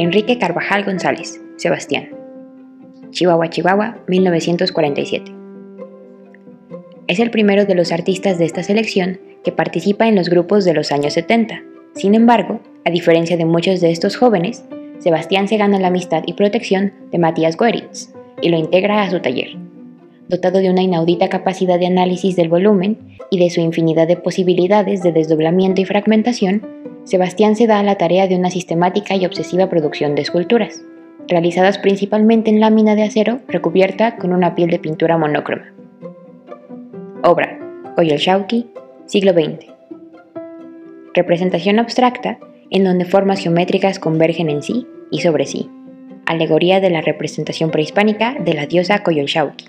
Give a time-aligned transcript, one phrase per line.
[0.00, 2.10] Enrique Carvajal González, Sebastián.
[3.10, 5.32] Chihuahua, Chihuahua, 1947.
[7.08, 10.72] Es el primero de los artistas de esta selección que participa en los grupos de
[10.72, 11.64] los años 70.
[11.96, 14.64] Sin embargo, a diferencia de muchos de estos jóvenes,
[15.00, 19.18] Sebastián se gana la amistad y protección de Matías Goeritz y lo integra a su
[19.18, 19.56] taller.
[20.28, 22.98] Dotado de una inaudita capacidad de análisis del volumen
[23.32, 26.62] y de su infinidad de posibilidades de desdoblamiento y fragmentación,
[27.08, 30.82] Sebastián se da a la tarea de una sistemática y obsesiva producción de esculturas,
[31.26, 35.72] realizadas principalmente en lámina de acero recubierta con una piel de pintura monócroma.
[37.22, 37.58] Obra,
[37.96, 38.66] Shauki,
[39.06, 39.72] siglo XX.
[41.14, 45.70] Representación abstracta en donde formas geométricas convergen en sí y sobre sí.
[46.26, 49.64] Alegoría de la representación prehispánica de la diosa Coyolxauhqui.